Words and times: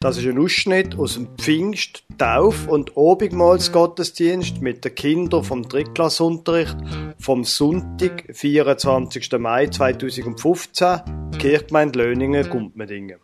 Das 0.00 0.16
ist 0.16 0.26
ein 0.26 0.38
Ausschnitt 0.38 0.96
aus 0.96 1.14
dem 1.14 1.26
Pfingst-, 1.38 2.04
Tauf- 2.18 2.68
und 2.68 2.96
Obigmalsgottesdienst 2.96 4.62
mit 4.62 4.84
den 4.84 4.94
Kindern 4.94 5.42
vom 5.42 5.68
Drittklassunterricht 5.68 6.76
vom 7.18 7.42
Sonntag, 7.42 8.22
24. 8.32 9.32
Mai 9.40 9.66
2015, 9.66 11.00
Kirchgemeinde 11.40 11.98
Löningen, 11.98 12.48
Gumpmedingen. 12.48 13.18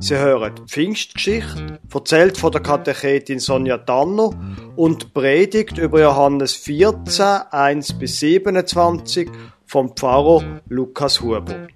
Sie 0.00 0.18
hören 0.18 0.54
die 0.54 0.66
Pfingstgeschichte, 0.70 1.80
erzählt 1.90 2.36
von 2.36 2.52
der 2.52 2.60
Katechetin 2.60 3.38
Sonja 3.38 3.78
Tanner 3.78 4.32
und 4.76 5.14
Predigt 5.14 5.78
über 5.78 6.02
Johannes 6.02 6.56
14, 6.56 7.24
1 7.52 7.98
bis 7.98 8.20
27 8.20 9.30
vom 9.64 9.96
Pfarrer 9.96 10.60
Lukas 10.68 11.22
Huber. 11.22 11.68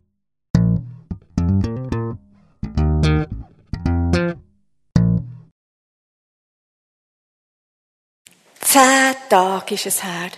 Zehn 8.75 9.15
Tage 9.29 9.75
ist 9.77 9.87
es 9.87 10.03
her. 10.03 10.33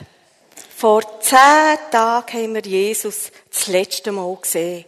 Vor 0.76 1.22
zehn 1.22 1.78
Tagen 1.90 2.42
haben 2.42 2.54
wir 2.54 2.60
Jesus 2.60 3.32
das 3.48 3.66
letzte 3.68 4.12
Mal 4.12 4.36
gesehen. 4.36 4.84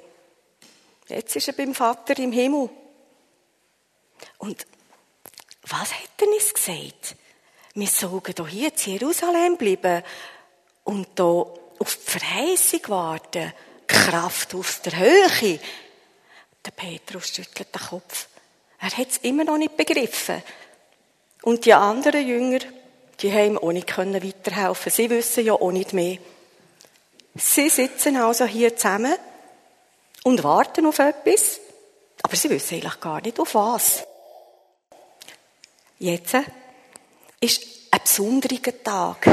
Jetzt 1.08 1.34
ist 1.34 1.48
er 1.48 1.54
beim 1.54 1.74
Vater 1.74 2.18
im 2.18 2.30
Himmel. 2.30 2.68
Und 4.36 4.66
was 5.62 5.94
hat 5.94 6.10
er 6.20 6.28
uns 6.28 6.52
gesagt? 6.52 7.16
Wir 7.72 7.86
sollen 7.86 8.48
hier 8.50 8.68
in 8.68 8.92
Jerusalem 8.92 9.56
bleiben 9.56 10.02
und 10.84 11.08
hier 11.16 11.24
auf 11.24 11.96
die 11.96 12.10
Verheißung 12.10 12.80
warten. 12.88 13.54
Kraft 13.86 14.54
aus 14.56 14.82
der 14.82 14.98
Höhe. 14.98 15.58
Der 16.66 16.70
Petrus 16.72 17.28
schüttelt 17.28 17.74
den 17.74 17.80
Kopf. 17.80 18.28
Er 18.78 18.94
hat 18.94 19.08
es 19.08 19.16
immer 19.22 19.44
noch 19.44 19.56
nicht 19.56 19.74
begriffen. 19.74 20.42
Und 21.44 21.64
die 21.64 21.72
anderen 21.72 22.28
Jünger, 22.28 22.58
die 23.20 23.32
haben 23.32 23.58
auch 23.58 23.72
nicht 23.72 23.96
weiterhelfen 23.96 24.92
Sie 24.92 25.10
wissen 25.10 25.44
ja 25.44 25.54
auch 25.54 25.72
nicht 25.72 25.92
mehr. 25.92 26.18
Sie 27.34 27.68
sitzen 27.68 28.16
also 28.16 28.44
hier 28.44 28.76
zusammen 28.76 29.14
und 30.24 30.42
warten 30.42 30.86
auf 30.86 30.98
etwas, 30.98 31.60
aber 32.22 32.36
sie 32.36 32.50
wissen 32.50 32.74
eigentlich 32.74 33.00
gar 33.00 33.20
nicht 33.20 33.38
auf 33.38 33.54
was. 33.54 34.04
Jetzt 35.98 36.36
ist 37.40 37.66
ein 37.90 38.00
besonderer 38.02 38.82
Tag. 38.82 39.24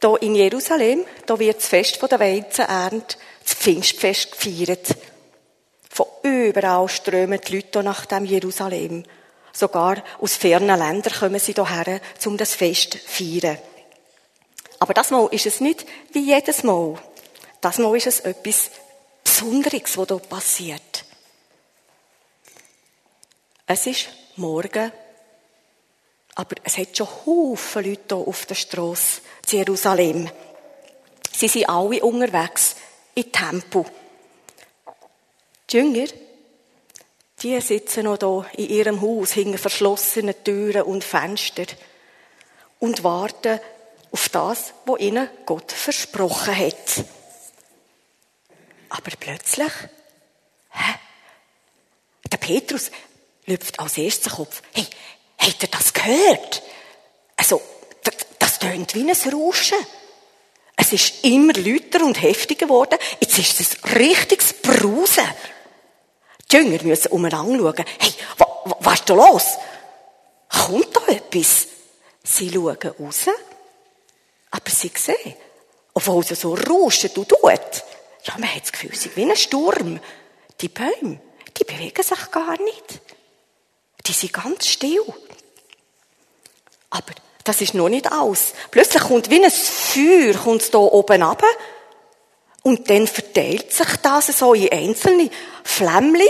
Hier 0.00 0.22
in 0.22 0.34
Jerusalem, 0.34 1.04
da 1.26 1.38
wird 1.38 1.56
das 1.56 1.68
Fest 1.68 2.00
der 2.02 2.20
Weizenernte, 2.20 3.16
das 3.42 3.54
Pfingstfest 3.54 4.32
gefeiert. 4.32 4.96
Von 5.88 6.06
überall 6.22 6.88
strömen 6.88 7.40
die 7.40 7.56
Leute 7.56 7.82
nach 7.82 8.04
dem 8.06 8.24
Jerusalem. 8.24 9.04
Sogar 9.54 10.02
aus 10.20 10.34
fernen 10.36 10.78
Ländern 10.78 11.12
kommen 11.12 11.38
sie 11.38 11.52
hierher, 11.52 12.00
um 12.26 12.36
das 12.36 12.54
Fest 12.54 12.92
zu 12.92 12.98
feiern. 12.98 13.56
Aber 14.80 14.92
das 14.92 15.10
Mal 15.10 15.28
ist 15.30 15.46
es 15.46 15.60
nicht 15.60 15.86
wie 16.12 16.26
jedes 16.26 16.64
Mal. 16.64 16.98
Das 17.60 17.78
Mal 17.78 17.96
ist 17.96 18.08
es 18.08 18.20
etwas 18.20 18.70
Besonderes, 19.22 19.96
was 19.96 20.08
hier 20.08 20.18
passiert. 20.18 21.04
Es 23.66 23.86
ist 23.86 24.08
morgen, 24.36 24.92
aber 26.34 26.56
es 26.64 26.76
hat 26.76 26.96
schon 26.96 27.08
Haufen 27.24 27.84
Leute 27.84 28.16
hier 28.16 28.28
auf 28.28 28.46
der 28.46 28.56
Straße 28.56 29.20
zu 29.46 29.56
Jerusalem. 29.56 30.28
Sie 31.32 31.48
sind 31.48 31.68
alle 31.68 32.02
unterwegs 32.04 32.74
in 33.14 33.30
Tempo. 33.30 33.86
Die 35.70 35.76
Jünger, 35.76 36.08
die 37.44 37.60
sitzen 37.60 38.04
noch 38.04 38.18
hier 38.18 38.46
in 38.58 38.70
ihrem 38.70 39.02
Haus 39.02 39.32
hinter 39.32 39.58
verschlossenen 39.58 40.34
Türen 40.42 40.82
und 40.82 41.04
Fenstern 41.04 41.66
und 42.78 43.04
warten 43.04 43.60
auf 44.10 44.28
das, 44.30 44.72
was 44.86 45.00
ihnen 45.00 45.28
Gott 45.44 45.70
versprochen 45.70 46.56
hat. 46.56 47.04
Aber 48.88 49.10
plötzlich, 49.20 49.72
hä? 50.70 50.94
Der 52.32 52.36
Petrus 52.38 52.90
lüpft 53.44 53.78
als 53.78 53.98
erstes 53.98 54.32
den 54.32 54.36
Kopf. 54.36 54.62
Hey, 54.72 54.86
habt 55.38 55.62
ihr 55.62 55.68
das 55.68 55.92
gehört? 55.92 56.62
Also, 57.36 57.60
das, 58.38 58.58
tönt 58.58 58.94
wie 58.94 59.10
ein 59.10 59.32
Rauschen. 59.32 59.78
Es 60.76 60.92
ist 60.92 61.24
immer 61.24 61.52
lauter 61.52 62.04
und 62.04 62.22
heftiger 62.22 62.66
geworden. 62.66 62.98
Jetzt 63.20 63.38
ist 63.38 63.60
es 63.60 63.96
richtiges 63.96 64.54
Brausen. 64.54 65.28
Die 66.54 66.58
Jünger 66.58 66.84
müssen 66.84 67.10
umeinander 67.10 67.58
schauen. 67.58 67.84
Hey, 67.98 68.14
wa, 68.38 68.46
wa, 68.64 68.76
was 68.78 69.00
ist 69.00 69.10
da 69.10 69.14
los? 69.14 69.44
Kommt 70.48 70.96
da 70.96 71.12
etwas? 71.12 71.66
Sie 72.22 72.48
schauen 72.48 72.78
raus, 73.00 73.26
aber 74.52 74.70
sie 74.70 74.92
sehen, 74.94 75.34
obwohl 75.94 76.22
es 76.22 76.40
so 76.40 76.54
rauscht 76.54 77.18
und 77.18 77.28
tut. 77.28 77.84
Ja, 78.22 78.34
man 78.38 78.54
hat 78.54 78.62
das 78.62 78.70
Gefühl, 78.72 78.90
es 78.92 79.04
ist 79.04 79.16
wie 79.16 79.24
ein 79.24 79.36
Sturm. 79.36 79.98
Die 80.60 80.68
Bäume, 80.68 81.20
die 81.58 81.64
bewegen 81.64 82.02
sich 82.02 82.30
gar 82.30 82.62
nicht. 82.62 83.00
Die 84.06 84.12
sind 84.12 84.32
ganz 84.32 84.68
still. 84.68 85.02
Aber 86.90 87.12
das 87.42 87.62
ist 87.62 87.74
noch 87.74 87.88
nicht 87.88 88.10
alles. 88.10 88.54
Plötzlich 88.70 89.02
kommt 89.02 89.28
wie 89.28 89.44
ein 89.44 89.50
Feuer, 89.50 90.34
kommt 90.34 90.62
hier 90.62 90.78
oben 90.78 91.20
runter. 91.20 91.46
Und 92.66 92.88
dann 92.88 93.06
verteilt 93.06 93.74
sich 93.74 93.96
das 94.02 94.38
so 94.38 94.54
in 94.54 94.72
einzelne 94.72 95.30
Flämmchen 95.62 96.26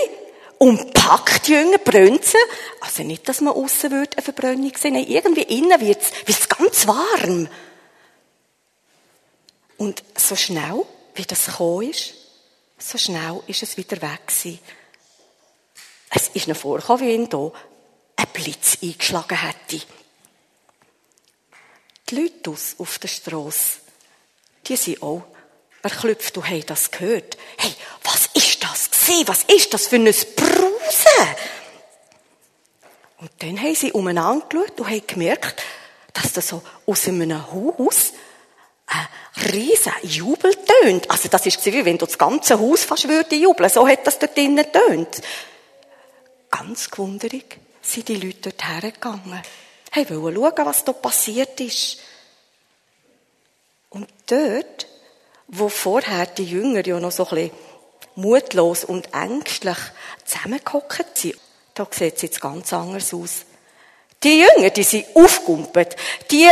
und 0.59 0.93
packt 0.93 1.47
Jünger, 1.47 1.79
brennt 1.79 2.25
sie. 2.25 2.39
Also 2.81 3.05
nicht, 3.05 3.29
dass 3.29 3.41
man 3.41 3.55
aussen 3.55 3.93
eine 3.93 4.09
Verbrennung 4.21 4.73
sehen. 4.77 4.95
Nein, 4.95 5.07
irgendwie 5.07 5.43
innen 5.43 5.81
wird 5.81 6.03
es 6.27 6.49
ganz 6.49 6.89
warm. 6.89 7.49
Und 9.77 10.03
so 10.17 10.35
schnell, 10.35 10.85
wie 11.15 11.23
das 11.23 11.47
gekommen 11.47 11.91
ist, 11.91 12.15
so 12.79 12.99
schnell 12.99 13.41
ist 13.47 13.63
es 13.63 13.77
wieder 13.77 14.03
weg 14.03 14.27
gewesen. 14.27 14.59
Es 16.11 16.29
ist 16.35 16.49
noch 16.49 16.57
vorgekommen, 16.57 17.07
wie 17.07 17.15
ihn 17.15 17.29
hier 17.31 17.53
ein 18.17 18.27
Blitz 18.33 18.79
eingeschlagen 18.83 19.39
hätte. 19.41 19.87
Die 22.11 22.17
Leute 22.17 22.51
auf 22.51 22.99
der 22.99 23.09
Strasse, 23.09 23.79
die 24.67 24.77
sind 24.77 25.01
auch 25.01 25.23
erklüpft, 25.85 26.37
du 26.37 26.45
hast 26.45 26.71
das 26.71 26.91
gehört. 26.91 27.37
Hey, 27.57 27.73
was 28.03 28.29
ist 28.35 28.63
das 28.63 28.91
gewesen? 28.91 29.29
Was 29.29 29.45
ist 29.45 29.75
das 29.75 29.87
für 29.87 29.97
ein 29.97 30.05
Brausen? 30.05 31.37
Und 33.19 33.31
dann 33.39 33.61
haben 33.61 33.75
sie 33.75 33.93
umeinander 33.93 34.47
geschaut 34.49 34.81
und 34.81 34.91
haben 34.91 35.07
gemerkt, 35.07 35.63
dass 36.13 36.33
das 36.33 36.49
so 36.49 36.63
aus 36.87 37.09
einem 37.09 37.51
Haus 37.51 38.13
ein 38.87 39.53
riesen 39.53 39.93
Jubel 40.03 40.55
tönt. 40.55 41.11
Also 41.11 41.29
das 41.29 41.47
ist 41.47 41.65
wie 41.65 41.85
wenn 41.85 41.99
du 41.99 42.07
das 42.07 42.19
ganze 42.19 42.59
Haus 42.59 42.85
fast 42.85 43.09
würde 43.09 43.35
jubeln. 43.35 43.71
So 43.71 43.89
hat 43.89 44.07
das 44.07 44.19
dort 44.19 44.37
drinnen 44.37 44.67
tönt. 44.71 45.23
Ganz 46.51 46.91
gewunderig 46.91 47.59
sind 47.83 48.09
die 48.09 48.17
Leute 48.17 48.51
dort 48.51 48.67
hergegangen. 48.67 49.43
Hey, 49.91 50.09
wollen 50.11 50.37
schauen, 50.37 50.67
was 50.67 50.85
da 50.85 50.93
passiert 50.93 51.61
ist. 51.61 51.99
Und 53.91 54.09
dort 54.27 54.87
wo 55.49 55.69
vorher 55.69 56.27
die 56.27 56.45
Jünger 56.45 56.87
ja 56.87 56.99
noch 57.01 57.13
so 57.13 57.27
ein 57.29 57.35
bisschen 57.35 57.51
mutlos 58.17 58.85
und 58.85 59.13
ängstlich 59.13 59.77
zusammengehockt 60.25 61.19
sind, 61.19 61.37
da 61.75 61.87
sieht 61.91 62.17
es 62.17 62.23
jetzt 62.23 62.41
ganz 62.41 62.73
anders 62.73 63.13
aus. 63.13 63.45
Die 64.23 64.41
Jünger, 64.41 64.71
die 64.71 64.83
sind 64.83 65.07
aufgumpelt, 65.15 65.97
die 66.31 66.49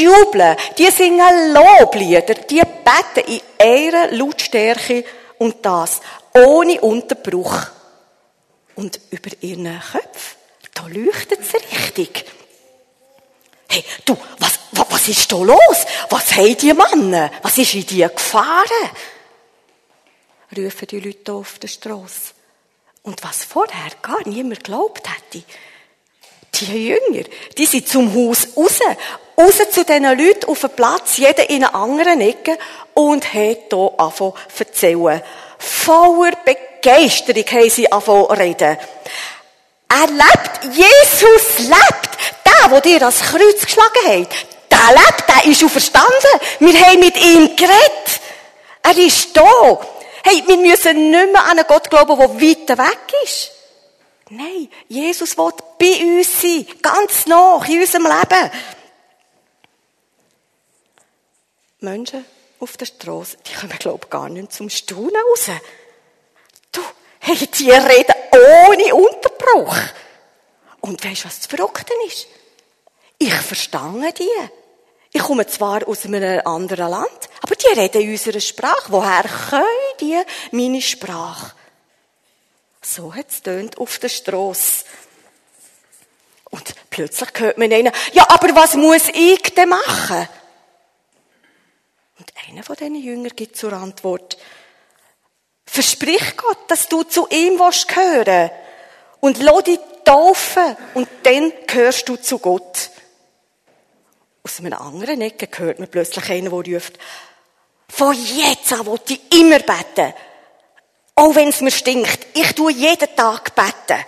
jubeln, 0.00 0.56
die 0.78 0.90
singen 0.90 1.54
Loblieder, 1.54 2.34
die 2.34 2.60
beten 2.60 3.32
in 3.32 3.40
ihrer 3.66 4.12
Lautstärke 4.12 5.04
und 5.38 5.64
das 5.64 6.00
ohne 6.34 6.80
Unterbruch. 6.80 7.66
Und 8.76 9.00
über 9.10 9.30
ihren 9.40 9.80
Köpfen, 9.80 10.36
da 10.74 10.86
leuchtet 10.86 11.40
es 11.40 11.54
richtig. 11.54 12.26
Hey, 13.68 13.82
du, 14.04 14.16
was, 14.38 14.55
was, 14.88 15.08
ist 15.08 15.30
da 15.30 15.36
los? 15.36 15.86
Was 16.10 16.34
haben 16.36 16.56
die 16.56 16.72
Männer? 16.72 17.30
Was 17.42 17.58
ist 17.58 17.74
in 17.74 17.86
die 17.86 18.02
gefahren? 18.02 18.90
Rufen 20.56 20.86
die 20.88 21.00
Leute 21.00 21.32
auf 21.32 21.58
der 21.58 21.68
Straße. 21.68 22.34
Und 23.02 23.22
was 23.22 23.44
vorher 23.44 23.90
gar 24.02 24.26
niemand 24.26 24.64
geglaubt 24.64 25.08
hätte, 25.08 25.44
die 26.54 26.88
Jünger, 26.88 27.24
die 27.56 27.66
sind 27.66 27.88
zum 27.88 28.12
Haus 28.14 28.48
raus, 28.56 28.80
raus 29.38 29.58
zu 29.70 29.84
diesen 29.84 30.04
Leuten 30.04 30.46
auf 30.46 30.60
den 30.60 30.70
Platz, 30.70 31.16
jeder 31.16 31.48
in 31.48 31.64
einer 31.64 31.74
anderen 31.74 32.20
Ecke, 32.20 32.58
und 32.94 33.32
haben 33.32 33.56
hier 33.70 33.92
angefangen 33.98 34.32
erzählen. 34.58 35.22
Voller 35.58 36.32
Begeisterung 36.44 37.44
haben 37.44 37.70
sie 37.70 37.92
angefangen 37.92 38.30
reden. 38.32 38.78
Er 39.88 40.06
lebt, 40.08 40.76
Jesus 40.76 41.58
lebt 41.58 42.18
der, 42.44 42.68
der 42.68 42.80
dir 42.80 42.98
das 42.98 43.20
Kreuz 43.20 43.64
geschlagen 43.64 44.06
hat, 44.06 44.55
der 44.70 44.94
lebt, 44.94 45.28
der 45.28 45.50
ist 45.50 45.64
auferstanden. 45.64 46.40
Wir 46.60 46.80
haben 46.80 47.00
mit 47.00 47.16
ihm 47.16 47.56
geredet. 47.56 48.20
Er 48.82 48.96
ist 48.96 49.36
da. 49.36 49.80
Hey, 50.22 50.42
wir 50.46 50.56
müssen 50.56 51.10
nicht 51.10 51.32
mehr 51.32 51.42
an 51.44 51.58
einen 51.58 51.66
Gott 51.66 51.88
glauben, 51.90 52.16
der 52.16 52.78
weit 52.78 52.78
weg 52.78 53.12
ist. 53.24 53.52
Nein, 54.30 54.68
Jesus 54.88 55.38
will 55.38 55.52
bei 55.78 56.02
uns 56.02 56.40
sein, 56.40 56.66
ganz 56.82 57.26
nah, 57.26 57.64
in 57.64 57.80
unserem 57.80 58.06
Leben. 58.06 58.50
Menschen 61.78 62.24
auf 62.58 62.76
der 62.76 62.86
Straße, 62.86 63.36
die 63.46 63.54
kommen, 63.54 63.78
glaube 63.78 64.00
ich, 64.04 64.10
gar 64.10 64.28
nicht 64.28 64.52
zum 64.52 64.68
Staunen 64.68 65.14
raus. 65.30 65.50
Du, 66.72 66.80
hey, 67.20 67.36
die 67.36 67.70
reden 67.70 68.14
ohne 68.32 68.94
Unterbruch. 68.94 69.76
Und 70.80 71.04
weißt 71.04 71.22
du, 71.22 71.28
was 71.28 71.40
das 71.40 71.46
Verrückte 71.46 71.92
ist? 72.06 72.26
Ich 73.18 73.32
verstehe 73.32 74.12
die. 74.18 74.50
Ich 75.16 75.22
komme 75.22 75.46
zwar 75.46 75.88
aus 75.88 76.04
einem 76.04 76.42
anderen 76.44 76.90
Land, 76.90 77.30
aber 77.40 77.54
die 77.54 77.68
reden 77.68 78.10
unsere 78.10 78.38
Sprache. 78.38 78.92
Woher 78.92 79.22
können 79.22 79.64
die 79.98 80.20
meine 80.50 80.82
Sprache? 80.82 81.54
So 82.82 83.14
hat 83.14 83.28
es 83.30 83.78
auf 83.78 83.98
der 83.98 84.10
Straße. 84.10 84.84
Und 86.50 86.74
plötzlich 86.90 87.30
hört 87.38 87.56
man 87.56 87.72
einen, 87.72 87.92
ja, 88.12 88.26
aber 88.28 88.54
was 88.54 88.74
muss 88.74 89.08
ich 89.08 89.40
denn 89.54 89.70
machen? 89.70 90.28
Und 92.18 92.32
einer 92.46 92.62
von 92.62 92.76
diesen 92.76 92.96
Jüngern 92.96 93.32
gibt 93.34 93.56
zur 93.56 93.72
Antwort, 93.72 94.36
versprich 95.64 96.36
Gott, 96.36 96.58
dass 96.68 96.90
du 96.90 97.04
zu 97.04 97.26
ihm 97.30 97.58
willst 97.58 97.88
gehören 97.88 98.50
und 99.20 99.42
lass 99.42 99.64
dich 99.64 99.80
taufen 100.04 100.76
und 100.92 101.08
dann 101.22 101.54
gehörst 101.66 102.06
du 102.06 102.16
zu 102.16 102.38
Gott. 102.38 102.90
Aus 104.46 104.60
einer 104.60 104.80
anderen 104.80 105.20
Ecke 105.22 105.48
hört 105.58 105.80
man 105.80 105.88
plötzlich 105.88 106.30
einen, 106.30 106.44
der 106.44 106.74
ruft, 106.74 107.00
von 107.88 108.14
jetzt 108.14 108.72
an 108.72 108.86
will 108.86 109.00
ich 109.08 109.20
immer 109.40 109.58
beten. 109.58 110.14
Auch 111.16 111.34
wenn 111.34 111.48
es 111.48 111.62
mir 111.62 111.72
stinkt. 111.72 112.28
Ich 112.32 112.52
tue 112.52 112.70
jeden 112.70 113.16
Tag 113.16 113.56
beten. 113.56 114.04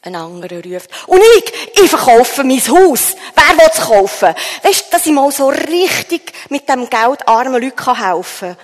Ein 0.00 0.16
anderer 0.16 0.64
ruft, 0.64 0.88
und 1.08 1.20
ich, 1.36 1.78
ich 1.78 1.90
verkaufe 1.90 2.42
mein 2.42 2.56
Haus. 2.68 3.16
Wer 3.34 3.58
will 3.58 3.70
es 3.70 3.80
kaufen? 3.82 4.34
Weißt 4.62 4.86
du, 4.86 4.90
dass 4.92 5.04
ich 5.04 5.12
mal 5.12 5.30
so 5.30 5.50
richtig 5.50 6.32
mit 6.48 6.66
dem 6.66 6.88
Geld 6.88 7.28
armen 7.28 7.62
Leuten 7.62 8.02
helfen 8.02 8.56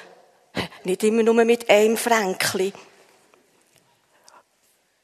kann? 0.54 0.68
Nicht 0.84 1.04
immer 1.04 1.24
nur 1.24 1.44
mit 1.44 1.68
einem 1.68 1.98
Fränkli. 1.98 2.72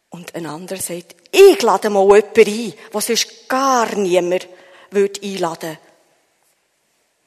Und 0.08 0.34
ein 0.34 0.46
anderer 0.46 0.80
sagt, 0.80 1.16
ich 1.30 1.60
lade 1.60 1.90
mal 1.90 2.06
jemanden 2.06 2.48
ein, 2.48 2.72
was 2.92 3.08
sonst 3.08 3.46
gar 3.46 3.94
niemand 3.94 4.48
würde 4.90 5.20
einladen 5.22 5.78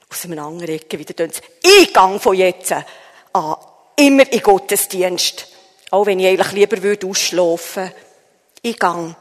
Aus 0.09 0.25
einem 0.25 0.39
anderen 0.39 0.75
Ecke 0.75 0.99
wieder 0.99 1.15
tun 1.15 1.31
ich 1.61 1.93
gehe 1.93 2.19
von 2.19 2.35
jetzt 2.35 2.71
an 2.71 3.55
immer 3.95 4.31
in 4.31 4.41
Gottesdienst. 4.41 5.47
Auch 5.91 6.05
wenn 6.05 6.19
ich 6.19 6.27
eigentlich 6.27 6.51
lieber 6.51 6.81
würde 6.81 7.07
ausschlafen. 7.07 7.91
Ich 8.61 8.79
gehe. 8.79 9.15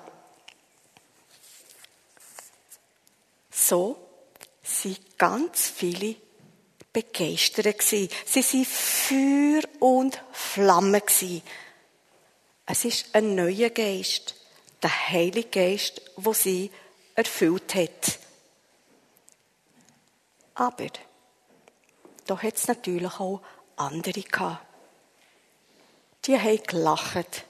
So 3.51 3.97
sind 4.63 5.19
ganz 5.19 5.73
viele 5.75 6.17
begeistert 6.93 7.79
gewesen. 7.79 8.09
Sie 8.25 8.43
waren 8.43 8.65
Feuer 8.65 9.81
und 9.81 10.21
Flamme 10.33 11.01
gewesen. 11.01 11.43
Es 12.67 12.85
ist 12.85 13.07
ein 13.13 13.35
neuer 13.35 13.71
Geist, 13.71 14.35
der 14.83 15.09
Heilige 15.11 15.49
Geist, 15.49 16.01
wo 16.17 16.33
sie 16.33 16.71
erfüllt 17.15 17.75
hat. 17.75 18.19
Aber 20.55 20.87
da 22.27 22.41
hat 22.41 22.55
es 22.57 22.69
natürlich 22.69 23.21
auch 23.21 23.41
andere 23.77 24.23
gehabt. 24.23 24.65
Die 26.25 26.39
haben 26.39 26.63
gelacht. 26.63 27.45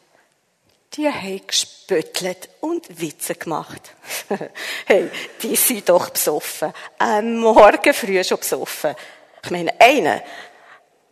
Die 0.94 1.08
haben 1.08 1.46
gespöttelt 1.46 2.48
und 2.60 3.00
Witze 3.00 3.34
gemacht. 3.34 3.94
hey, 4.86 5.10
die 5.42 5.56
sind 5.56 5.88
doch 5.88 6.10
besoffen. 6.10 6.72
Am 6.98 7.36
Morgen 7.36 7.94
früh 7.94 8.22
schon 8.24 8.38
besoffen. 8.38 8.94
Ich 9.42 9.50
meine, 9.50 9.78
einer, 9.80 10.22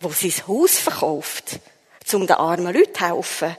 der 0.03 0.11
sein 0.11 0.47
Haus 0.47 0.79
verkauft, 0.79 1.61
um 2.13 2.27
den 2.27 2.37
armen 2.37 2.75
Leuten 2.75 2.95
zu 2.95 3.07
helfen. 3.07 3.57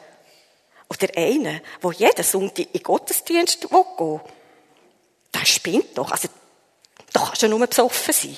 Oder 0.89 1.07
einer, 1.15 1.61
der 1.81 1.91
jeden 1.91 2.23
Sonntag 2.23 2.65
in 2.65 2.73
den 2.73 2.83
Gottesdienst 2.83 3.61
gehen 3.61 3.71
will. 3.71 4.19
Der 5.33 5.45
spinnt 5.45 5.97
doch. 5.97 6.11
Also, 6.11 6.27
da 7.13 7.25
kannst 7.25 7.41
du 7.43 7.47
nur 7.47 7.65
besoffen 7.67 8.13
sein. 8.13 8.37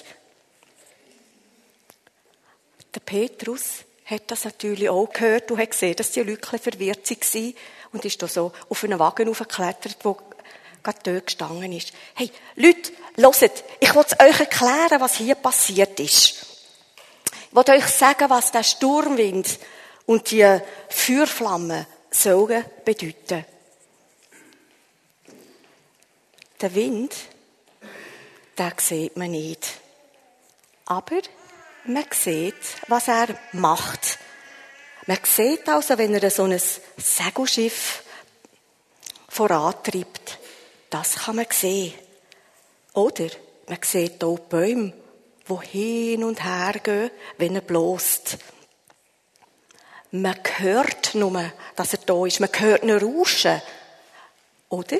Der 2.94 3.00
Petrus 3.00 3.84
hat 4.06 4.30
das 4.32 4.46
natürlich 4.46 4.90
auch 4.90 5.12
gehört 5.12 5.52
und 5.52 5.60
hat 5.60 5.72
gesehen, 5.72 5.96
dass 5.96 6.12
die 6.12 6.22
Leute 6.22 6.60
verwirrt 6.60 7.10
waren 7.10 7.54
und 7.92 8.06
ist 8.06 8.22
da 8.22 8.28
so 8.28 8.52
auf 8.70 8.84
einen 8.84 9.00
Wagen 9.00 9.30
aufgeklettert, 9.30 9.98
wo 10.04 10.18
gerade 10.84 11.00
dort 11.04 11.28
gestanden 11.28 11.72
ist. 11.72 11.94
Hey, 12.14 12.32
Leute, 12.56 12.92
hört, 13.16 13.64
ich 13.80 13.96
will 13.96 14.02
euch 14.02 14.40
erklären, 14.40 15.02
was 15.02 15.18
hier 15.18 15.36
passiert 15.36 16.00
ist. 16.00 16.46
Ich 17.50 17.56
will 17.56 17.76
euch 17.76 17.88
sagen, 17.88 18.30
was 18.30 18.52
der 18.52 18.64
Sturmwind 18.64 19.60
und 20.06 20.30
die 20.32 20.60
Feuerflammen 20.90 21.86
sollen 22.12 22.66
bedeuten. 22.84 23.46
Der 26.62 26.76
Wind, 26.76 27.14
den 28.58 28.72
sieht 28.78 29.18
man 29.18 29.32
nicht. 29.32 29.68
Aber 30.86 31.22
man 31.86 32.06
sieht, 32.12 32.56
was 32.88 33.08
er 33.08 33.28
macht. 33.54 34.20
Man 35.06 35.20
sieht 35.24 35.68
also, 35.68 35.98
wenn 35.98 36.14
er 36.14 36.30
so 36.30 36.44
ein 36.44 36.60
Segelschiff 36.98 38.04
vorantreibt. 39.28 40.40
Das 40.90 41.16
kann 41.16 41.38
man 41.38 41.48
sehen. 41.50 41.94
Oder 42.94 43.30
man 43.68 43.80
sieht 43.82 44.24
auch 44.24 44.40
Bäume, 44.40 44.94
die 45.50 45.68
hin 45.68 46.24
und 46.24 46.44
her 46.44 46.74
gehen, 46.82 47.12
wenn 47.38 47.56
er 47.56 47.62
bloßt. 47.62 48.38
Man 50.12 50.40
hört 50.58 51.16
nur, 51.16 51.52
dass 51.76 51.94
er 51.94 52.00
da 52.06 52.26
ist. 52.26 52.40
Man 52.40 52.52
hört 52.54 52.84
ihn 52.84 52.92
rauschen. 52.92 53.62
Oder? 54.70 55.00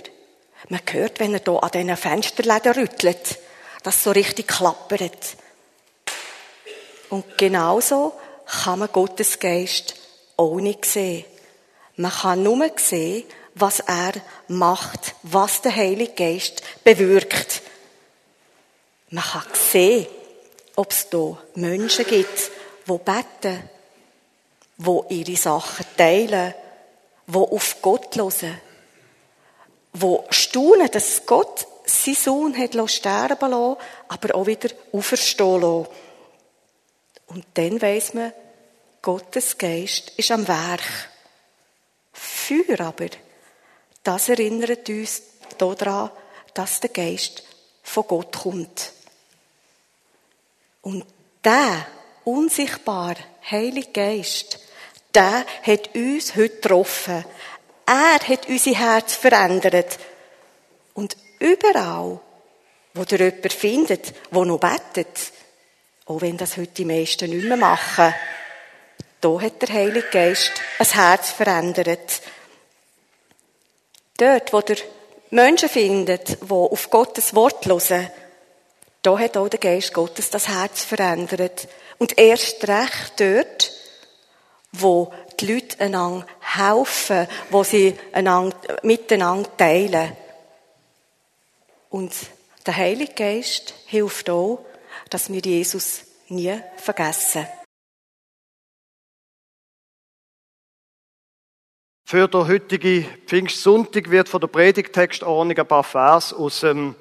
Man 0.70 0.82
hört, 0.92 1.20
wenn 1.20 1.34
er 1.34 1.40
da 1.40 1.58
an 1.58 1.72
diesen 1.72 1.98
Fensterläden 1.98 2.74
rüttelt, 2.74 3.40
dass 3.84 4.04
so 4.04 4.12
richtig 4.12 4.48
klappert. 4.48 5.36
Und 7.10 7.38
genauso 7.38 8.14
kann 8.46 8.80
man 8.80 8.92
Gottes 8.92 9.40
Geist 9.40 9.96
auch 10.38 10.56
nicht 10.56 10.86
sehen. 10.86 11.26
Man 11.96 12.12
kann 12.12 12.44
nur 12.44 12.72
sehen, 12.78 13.24
was 13.56 13.82
er 13.82 14.14
macht, 14.48 15.16
was 15.22 15.62
der 15.62 15.76
Heilige 15.76 16.14
Geist 16.14 16.64
bewirkt. 16.84 17.62
Man 19.10 19.24
kann 19.24 19.44
sehen, 19.54 20.08
ob 20.76 20.92
es 20.92 21.10
da 21.10 21.38
Menschen 21.56 22.06
gibt, 22.06 22.52
die 22.88 22.98
beten, 22.98 23.70
die 24.78 25.16
ihre 25.20 25.38
Sachen 25.38 25.86
teilen, 25.96 26.56
die 27.28 27.38
auf 27.38 27.78
Gott 27.82 28.16
hören, 28.16 28.60
die 29.94 30.18
staunen, 30.30 30.90
dass 30.92 31.26
Gott 31.26 31.68
seinen 31.86 32.16
Sohn 32.16 32.58
hat 32.58 32.90
sterben 32.90 33.52
lassen, 33.52 33.78
aber 34.08 34.36
auch 34.36 34.48
wieder 34.48 34.70
auferstehen 34.92 35.62
lassen. 35.62 35.88
Und 37.28 37.46
dann 37.54 37.82
weiss 37.82 38.14
man, 38.14 38.34
Gottes 39.02 39.58
Geist 39.58 40.14
ist 40.18 40.32
am 40.32 40.48
Werk. 40.48 41.10
Feuer 42.14 42.80
aber, 42.80 43.10
das 44.04 44.30
erinnert 44.30 44.88
uns 44.88 45.22
daran, 45.58 46.12
dass 46.54 46.80
der 46.80 46.90
Geist 46.90 47.44
von 47.82 48.08
Gott 48.08 48.38
kommt. 48.38 48.94
Und 50.82 51.06
der 51.44 51.88
unsichtbare 52.24 53.18
Heilige 53.50 53.92
Geist, 53.92 54.60
der 55.14 55.46
hat 55.64 55.96
uns 55.96 56.36
heute 56.36 56.56
getroffen. 56.56 57.26
Er 57.86 58.20
hat 58.20 58.48
unser 58.48 58.72
Herz 58.72 59.16
verändert. 59.16 60.00
Und 60.94 61.18
überall, 61.40 62.20
wo 62.94 63.04
ihr 63.10 63.20
jemanden 63.20 63.50
findet, 63.50 64.14
der 64.32 64.46
noch 64.46 64.60
betet, 64.60 65.32
auch 66.06 66.22
wenn 66.22 66.38
das 66.38 66.58
heute 66.58 66.72
die 66.72 66.86
meisten 66.86 67.30
nicht 67.30 67.46
mehr 67.46 67.58
machen. 67.58 68.14
Da 69.22 69.42
hat 69.42 69.62
der 69.62 69.74
Heilige 69.74 70.10
Geist 70.10 70.52
ein 70.80 70.88
Herz 70.88 71.32
verändert. 71.32 72.22
Dort, 74.18 74.54
wo 74.54 74.62
der 74.62 74.78
Menschen 75.32 75.70
findet, 75.70 76.42
die 76.42 76.52
auf 76.52 76.90
Gottes 76.90 77.34
Wort 77.34 77.66
hören, 77.66 78.12
da 79.02 79.20
hat 79.20 79.36
auch 79.36 79.50
der 79.50 79.60
Geist 79.60 79.94
Gottes 79.94 80.30
das 80.30 80.48
Herz 80.48 80.84
verändert. 80.84 81.68
Und 81.98 82.18
erst 82.18 82.68
recht 82.68 83.20
dort, 83.20 83.72
wo 84.72 85.14
die 85.40 85.54
Leute 85.54 85.80
einander 85.80 86.26
helfen, 86.40 87.28
wo 87.50 87.64
sie 87.64 87.96
einander, 88.12 88.58
miteinander 88.84 89.50
teilen. 89.58 90.16
Und 91.90 92.12
der 92.66 92.76
Heilige 92.76 93.14
Geist 93.14 93.74
hilft 93.86 94.30
auch, 94.30 94.66
dass 95.10 95.32
wir 95.32 95.42
Jesus 95.42 96.06
nie 96.30 96.60
vergessen. 96.78 97.48
Für 102.06 102.28
den 102.28 102.48
heutigen 102.48 103.06
Pfingstsonntag 103.26 104.12
wird 104.12 104.30
von 104.30 104.40
der 104.40 104.48
Predigtextordnung 104.48 105.58
ein 105.58 105.68
paar 105.68 105.84
Vers 105.84 106.32
aus 106.32 106.60
dem 106.60 106.96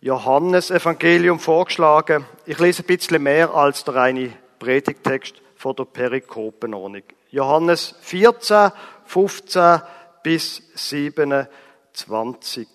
Johannesevangelium 0.00 1.38
vorgeschlagen. 1.40 2.26
Ich 2.44 2.58
lese 2.58 2.82
ein 2.82 2.86
bisschen 2.86 3.22
mehr 3.22 3.54
als 3.54 3.84
der 3.84 3.94
reine 3.94 4.32
Predigtext 4.58 5.36
von 5.56 5.74
der 5.74 5.84
Perikopenordnung. 5.84 7.02
Johannes 7.30 7.94
14, 8.00 8.72
15 9.04 9.82
bis 10.22 10.62
27. 10.74 12.68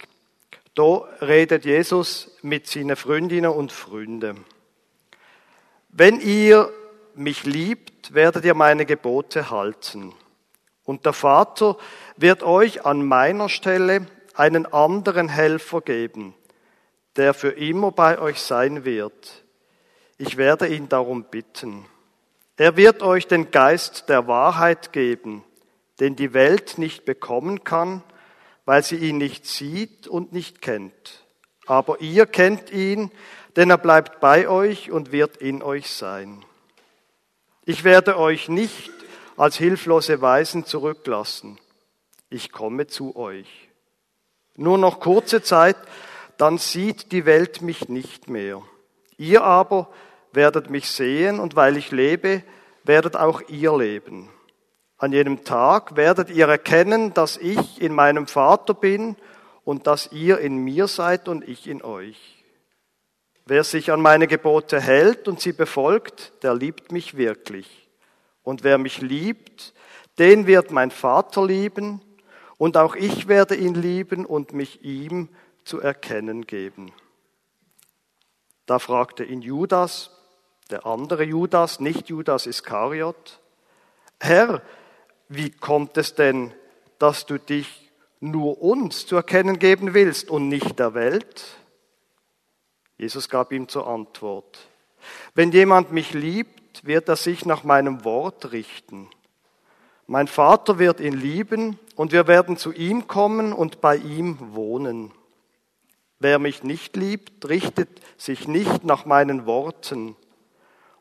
Da 0.75 1.03
redet 1.21 1.65
Jesus 1.65 2.31
mit 2.41 2.67
seinen 2.67 2.95
Freundinnen 2.95 3.51
und 3.51 3.71
Freunden. 3.71 4.45
Wenn 5.89 6.19
ihr 6.19 6.71
mich 7.15 7.43
liebt, 7.43 8.13
werdet 8.13 8.45
ihr 8.45 8.55
meine 8.55 8.85
Gebote 8.85 9.51
halten. 9.51 10.13
Und 10.83 11.05
der 11.05 11.13
Vater 11.13 11.77
wird 12.17 12.43
euch 12.43 12.85
an 12.85 13.05
meiner 13.05 13.49
Stelle 13.49 14.07
einen 14.33 14.65
anderen 14.65 15.29
Helfer 15.29 15.81
geben, 15.81 16.33
der 17.15 17.33
für 17.33 17.51
immer 17.51 17.91
bei 17.91 18.19
euch 18.19 18.41
sein 18.41 18.83
wird. 18.83 19.43
Ich 20.17 20.37
werde 20.37 20.67
ihn 20.67 20.89
darum 20.89 21.25
bitten. 21.25 21.85
Er 22.57 22.77
wird 22.77 23.01
euch 23.01 23.27
den 23.27 23.49
Geist 23.49 24.09
der 24.09 24.27
Wahrheit 24.27 24.93
geben, 24.93 25.43
den 25.99 26.15
die 26.15 26.33
Welt 26.33 26.77
nicht 26.77 27.03
bekommen 27.05 27.63
kann, 27.63 28.03
weil 28.65 28.83
sie 28.83 28.97
ihn 28.97 29.17
nicht 29.17 29.47
sieht 29.47 30.07
und 30.07 30.33
nicht 30.33 30.61
kennt. 30.61 31.25
Aber 31.65 32.01
ihr 32.01 32.25
kennt 32.25 32.71
ihn, 32.71 33.11
denn 33.55 33.69
er 33.69 33.77
bleibt 33.77 34.19
bei 34.19 34.47
euch 34.47 34.91
und 34.91 35.11
wird 35.11 35.37
in 35.37 35.63
euch 35.63 35.89
sein. 35.89 36.45
Ich 37.65 37.83
werde 37.83 38.17
euch 38.19 38.49
nicht 38.49 38.91
als 39.37 39.57
hilflose 39.57 40.21
Weisen 40.21 40.65
zurücklassen. 40.65 41.59
Ich 42.29 42.51
komme 42.51 42.87
zu 42.87 43.15
euch. 43.15 43.69
Nur 44.55 44.77
noch 44.77 44.99
kurze 44.99 45.41
Zeit, 45.41 45.77
dann 46.37 46.57
sieht 46.57 47.11
die 47.11 47.25
Welt 47.25 47.61
mich 47.61 47.89
nicht 47.89 48.29
mehr. 48.29 48.61
Ihr 49.17 49.43
aber 49.43 49.89
werdet 50.33 50.69
mich 50.69 50.89
sehen 50.89 51.39
und 51.39 51.55
weil 51.55 51.77
ich 51.77 51.91
lebe, 51.91 52.43
werdet 52.83 53.15
auch 53.15 53.41
ihr 53.47 53.77
leben. 53.77 54.29
An 54.97 55.11
jenem 55.11 55.43
Tag 55.43 55.95
werdet 55.95 56.29
ihr 56.29 56.47
erkennen, 56.47 57.13
dass 57.13 57.37
ich 57.37 57.81
in 57.81 57.93
meinem 57.93 58.27
Vater 58.27 58.73
bin 58.73 59.15
und 59.63 59.87
dass 59.87 60.11
ihr 60.11 60.39
in 60.39 60.57
mir 60.57 60.87
seid 60.87 61.27
und 61.27 61.47
ich 61.47 61.67
in 61.67 61.83
euch. 61.83 62.43
Wer 63.45 63.63
sich 63.63 63.91
an 63.91 64.01
meine 64.01 64.27
Gebote 64.27 64.79
hält 64.79 65.27
und 65.27 65.41
sie 65.41 65.51
befolgt, 65.51 66.31
der 66.43 66.55
liebt 66.55 66.91
mich 66.91 67.17
wirklich. 67.17 67.89
Und 68.41 68.63
wer 68.63 68.77
mich 68.77 69.01
liebt, 69.01 69.73
den 70.19 70.47
wird 70.47 70.71
mein 70.71 70.91
Vater 70.91 71.45
lieben, 71.45 72.01
und 72.57 72.77
auch 72.77 72.95
ich 72.95 73.27
werde 73.27 73.55
ihn 73.55 73.73
lieben 73.73 74.25
und 74.25 74.53
mich 74.53 74.85
ihm 74.85 75.27
zu 75.65 75.81
erkennen 75.81 76.45
geben. 76.45 76.93
Da 78.65 78.79
fragte 78.79 79.25
ihn 79.25 79.41
Judas, 79.41 80.11
der 80.73 80.87
andere 80.87 81.23
Judas, 81.23 81.79
nicht 81.79 82.09
Judas 82.09 82.47
Iskariot, 82.47 83.39
Herr, 84.19 84.63
wie 85.29 85.51
kommt 85.51 85.97
es 85.97 86.15
denn, 86.15 86.51
dass 86.97 87.27
du 87.27 87.37
dich 87.37 87.91
nur 88.19 88.59
uns 88.59 89.05
zu 89.05 89.15
erkennen 89.15 89.59
geben 89.59 89.93
willst 89.93 90.31
und 90.31 90.49
nicht 90.49 90.79
der 90.79 90.95
Welt? 90.95 91.45
Jesus 92.97 93.29
gab 93.29 93.51
ihm 93.51 93.67
zur 93.67 93.85
Antwort, 93.85 94.67
wenn 95.35 95.51
jemand 95.51 95.91
mich 95.91 96.13
liebt, 96.13 96.83
wird 96.87 97.07
er 97.07 97.17
sich 97.17 97.45
nach 97.45 97.63
meinem 97.63 98.03
Wort 98.03 98.51
richten. 98.51 99.11
Mein 100.07 100.27
Vater 100.27 100.79
wird 100.79 100.99
ihn 100.99 101.13
lieben 101.13 101.77
und 101.95 102.11
wir 102.13 102.25
werden 102.25 102.57
zu 102.57 102.71
ihm 102.71 103.07
kommen 103.07 103.53
und 103.53 103.79
bei 103.79 103.95
ihm 103.95 104.55
wohnen. 104.55 105.11
Wer 106.17 106.39
mich 106.39 106.63
nicht 106.63 106.95
liebt, 106.95 107.47
richtet 107.47 108.01
sich 108.17 108.47
nicht 108.47 108.85
nach 108.85 109.05
meinen 109.05 109.45
Worten. 109.45 110.15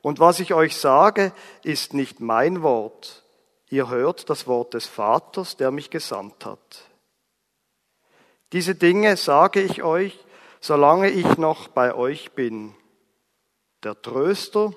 Und 0.02 0.18
was 0.18 0.40
ich 0.40 0.52
euch 0.52 0.76
sage, 0.76 1.32
ist 1.62 1.94
nicht 1.94 2.20
mein 2.20 2.62
Wort. 2.62 3.22
Ihr 3.70 3.88
hört 3.88 4.28
das 4.28 4.46
Wort 4.46 4.74
des 4.74 4.86
Vaters, 4.86 5.56
der 5.56 5.70
mich 5.70 5.88
gesandt 5.88 6.44
hat. 6.44 6.84
Diese 8.52 8.74
Dinge 8.74 9.16
sage 9.16 9.62
ich 9.62 9.82
euch, 9.82 10.18
solange 10.60 11.08
ich 11.08 11.38
noch 11.38 11.68
bei 11.68 11.94
euch 11.94 12.32
bin. 12.32 12.74
Der 13.82 14.00
Tröster, 14.00 14.74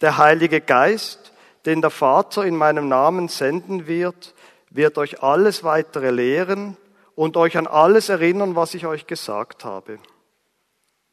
der 0.00 0.18
Heilige 0.18 0.60
Geist, 0.60 1.32
den 1.66 1.80
der 1.80 1.90
Vater 1.90 2.44
in 2.44 2.56
meinem 2.56 2.88
Namen 2.88 3.28
senden 3.28 3.86
wird, 3.86 4.34
wird 4.70 4.98
euch 4.98 5.22
alles 5.22 5.64
weitere 5.64 6.10
lehren 6.10 6.76
und 7.16 7.36
euch 7.36 7.58
an 7.58 7.66
alles 7.66 8.08
erinnern, 8.08 8.54
was 8.54 8.74
ich 8.74 8.86
euch 8.86 9.06
gesagt 9.06 9.64
habe. 9.64 9.98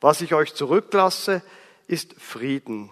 Was 0.01 0.21
ich 0.21 0.33
euch 0.33 0.53
zurücklasse, 0.53 1.41
ist 1.87 2.13
Frieden. 2.21 2.91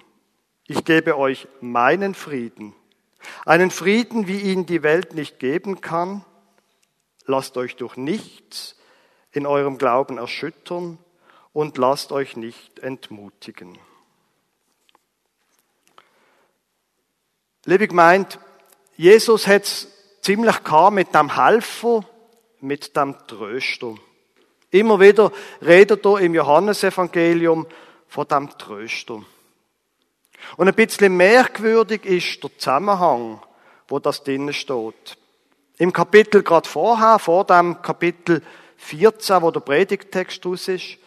Ich 0.65 0.85
gebe 0.85 1.17
euch 1.17 1.47
meinen 1.59 2.15
Frieden. 2.15 2.73
Einen 3.45 3.71
Frieden, 3.71 4.27
wie 4.27 4.39
ihn 4.39 4.65
die 4.65 4.83
Welt 4.83 5.13
nicht 5.13 5.39
geben 5.39 5.81
kann. 5.81 6.23
Lasst 7.25 7.57
euch 7.57 7.75
durch 7.75 7.97
nichts 7.97 8.77
in 9.31 9.45
eurem 9.45 9.77
Glauben 9.77 10.17
erschüttern 10.17 10.97
und 11.51 11.77
lasst 11.77 12.11
euch 12.11 12.37
nicht 12.37 12.79
entmutigen. 12.79 13.77
Liebe 17.65 17.87
gemeint, 17.87 18.39
Jesus 18.95 19.47
hat 19.47 19.87
ziemlich 20.21 20.63
gehabt 20.63 20.93
mit 20.93 21.13
dem 21.13 21.35
Helfer, 21.35 22.05
mit 22.59 22.95
dem 22.95 23.15
Tröster. 23.27 23.95
Immer 24.69 24.99
wieder 24.99 25.31
redet 25.61 26.05
er 26.05 26.19
im 26.19 26.35
Johannesevangelium 26.35 27.67
von 28.07 28.27
dem 28.27 28.49
Tröster. 28.57 29.23
Und 30.57 30.67
ein 30.67 30.73
bisschen 30.73 31.15
merkwürdig 31.15 32.05
ist 32.05 32.43
der 32.43 32.57
Zusammenhang, 32.57 33.41
wo 33.87 33.99
das 33.99 34.23
drinnen 34.23 34.53
steht. 34.53 35.17
Im 35.77 35.91
Kapitel 35.91 36.43
gerade 36.43 36.67
vorher, 36.67 37.19
vor 37.19 37.45
dem 37.45 37.81
Kapitel 37.81 38.41
14, 38.77 39.41
wo 39.41 39.51
der 39.51 39.59
Predigtext 39.61 40.45
aus 40.45 40.67
ist, 40.67 40.97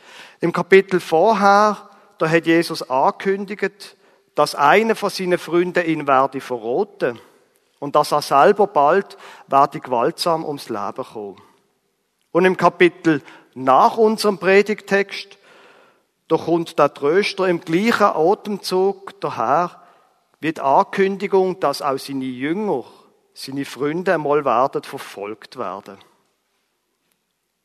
im 0.40 0.52
Kapitel 0.52 1.00
vorher, 1.00 1.88
da 2.18 2.28
hat 2.28 2.46
Jesus 2.46 2.88
angekündigt, 2.88 3.96
dass 4.34 4.54
einer 4.54 4.94
von 4.94 5.10
seinen 5.10 5.38
Freunden 5.38 5.84
ihn 5.86 6.06
werde 6.06 6.40
verroten 6.40 7.18
und 7.78 7.96
dass 7.96 8.12
er 8.12 8.22
selber 8.22 8.66
bald 8.66 9.16
werde 9.46 9.80
gewaltsam 9.80 10.44
ums 10.44 10.68
Leben 10.68 11.04
kommen. 11.04 11.40
Und 12.32 12.44
im 12.44 12.56
Kapitel 12.56 13.22
nach 13.54 13.96
unserem 13.96 14.38
Predigtext, 14.38 15.38
da 16.28 16.36
kommt 16.36 16.78
der 16.78 16.92
Tröster 16.92 17.48
im 17.48 17.60
gleichen 17.60 18.02
Atemzug 18.02 19.20
daher, 19.20 19.82
wie 20.40 20.52
die 20.52 20.60
Ankündigung, 20.60 21.60
dass 21.60 21.82
auch 21.82 21.98
seine 21.98 22.24
Jünger, 22.24 22.84
seine 23.32 23.64
Freunde 23.64 24.14
einmal 24.14 24.44
werden 24.44 24.82
verfolgt 24.82 25.56
werden. 25.56 25.98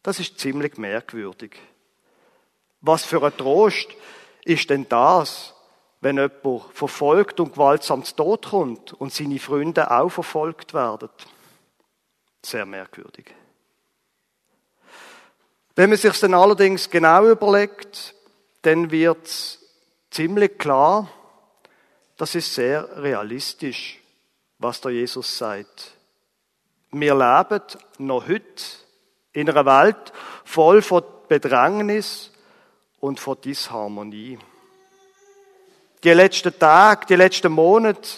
Das 0.03 0.19
ist 0.19 0.39
ziemlich 0.39 0.77
merkwürdig. 0.77 1.57
Was 2.81 3.05
für 3.05 3.23
ein 3.23 3.35
Trost 3.37 3.87
ist 4.43 4.69
denn 4.69 4.87
das, 4.89 5.53
wenn 6.01 6.17
jemand 6.17 6.73
verfolgt 6.73 7.39
und 7.39 7.53
gewaltsam 7.53 8.03
zu 8.03 8.15
Tod 8.15 8.49
kommt 8.49 8.93
und 8.93 9.13
seine 9.13 9.37
Freunde 9.37 9.91
auch 9.91 10.09
verfolgt 10.09 10.73
werden. 10.73 11.09
Sehr 12.43 12.65
merkwürdig. 12.65 13.25
Wenn 15.75 15.89
man 15.89 15.99
sich 15.99 16.19
dann 16.19 16.33
allerdings 16.33 16.89
genau 16.89 17.29
überlegt, 17.29 18.15
dann 18.61 18.91
wird 18.91 19.29
ziemlich 20.09 20.57
klar, 20.57 21.09
das 22.17 22.35
ist 22.35 22.53
sehr 22.53 23.01
realistisch, 23.01 23.99
was 24.59 24.81
der 24.81 24.91
Jesus 24.91 25.37
sagt. 25.37 25.95
Wir 26.91 27.15
leben 27.15 27.63
noch 27.97 28.27
heute 28.27 28.63
in 29.33 29.49
einer 29.49 29.65
Welt 29.65 30.13
voll 30.43 30.81
von 30.81 31.03
Bedrängnis 31.27 32.31
und 32.99 33.19
von 33.19 33.39
Disharmonie 33.41 34.37
die 36.03 36.13
letzten 36.13 36.57
Tage, 36.57 37.05
die 37.07 37.15
letzten 37.15 37.51
Monate 37.51 38.09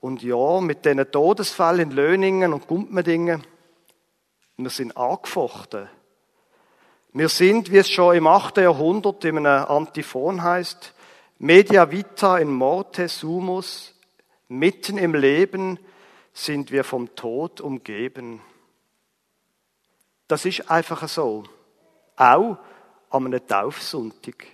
und 0.00 0.22
ja, 0.22 0.60
mit 0.60 0.84
diesen 0.84 1.10
Todesfällen 1.10 1.90
in 1.90 1.90
Löningen 1.90 2.52
und 2.52 2.66
Gumpmedingen, 2.66 3.44
wir 4.56 4.70
sind 4.70 4.96
angefochten. 4.96 5.88
Wir 7.12 7.30
sind, 7.30 7.72
wie 7.72 7.78
es 7.78 7.88
schon 7.88 8.16
im 8.16 8.26
8. 8.26 8.58
Jahrhundert 8.58 9.24
in 9.24 9.38
einem 9.38 9.64
Antiphon 9.64 10.42
heißt, 10.42 10.92
media 11.38 11.90
vita 11.90 12.36
in 12.36 12.52
morte 12.52 13.08
sumus, 13.08 13.94
mitten 14.48 14.98
im 14.98 15.14
Leben 15.14 15.78
sind 16.34 16.70
wir 16.70 16.84
vom 16.84 17.14
Tod 17.14 17.62
umgeben. 17.62 18.42
Das 20.26 20.44
ist 20.44 20.70
einfach 20.70 21.08
so. 21.08 21.44
Auch 22.16 22.58
an 23.08 23.26
einem 23.26 23.46
Taufsonntag. 23.46 24.46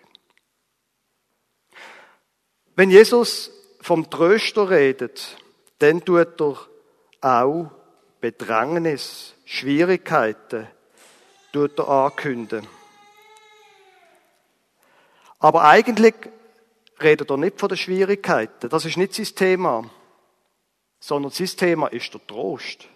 Wenn 2.77 2.91
Jesus 2.91 3.51
vom 3.81 4.09
Tröster 4.09 4.71
redet, 4.71 5.37
dann 5.81 6.05
tut 6.05 6.41
er 6.41 6.57
auch 7.21 7.71
Bedrängnis, 8.21 9.35
Schwierigkeiten 9.45 10.69
tut 11.55 11.79
er 11.79 11.89
ankündigen. 11.89 12.67
Aber 15.39 15.65
eigentlich 15.65 16.15
redet 17.01 17.31
er 17.31 17.37
nicht 17.37 17.61
von 17.61 17.69
den 17.69 17.79
Schwierigkeiten. 17.79 18.69
Das 18.69 18.85
ist 18.85 18.97
nicht 18.97 19.15
sein 19.15 19.27
Thema. 19.37 19.91
Sondern 20.99 21.31
sein 21.31 21.47
Thema 21.47 21.87
ist 21.89 22.13
der 22.13 22.27
Trost. 22.27 22.89